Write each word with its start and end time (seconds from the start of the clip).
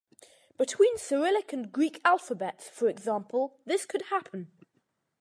Between 0.57 0.97
Cyrillic 0.97 1.53
and 1.53 1.71
Greek 1.71 2.01
alphabets, 2.03 2.67
for 2.67 2.87
example, 2.89 3.59
this 3.67 3.85
could 3.85 4.01
happen. 4.09 4.51